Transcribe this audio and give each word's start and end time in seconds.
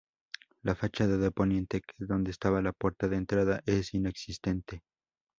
La 0.63 0.73
fachada 0.73 1.15
de 1.19 1.29
poniente, 1.29 1.79
que 1.81 1.93
es 1.99 2.07
donde 2.07 2.31
estaba 2.31 2.63
la 2.63 2.71
puerta 2.71 3.07
de 3.07 3.17
entrada, 3.17 3.61
es 3.67 3.93
inexistente. 3.93 4.81